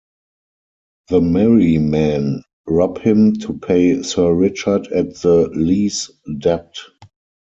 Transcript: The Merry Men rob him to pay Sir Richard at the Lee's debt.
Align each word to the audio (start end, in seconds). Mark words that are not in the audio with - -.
The 1.09 1.21
Merry 1.21 1.77
Men 1.77 2.41
rob 2.65 2.97
him 2.97 3.35
to 3.41 3.53
pay 3.59 4.01
Sir 4.01 4.33
Richard 4.33 4.87
at 4.87 5.13
the 5.17 5.47
Lee's 5.49 6.09
debt. 6.39 6.73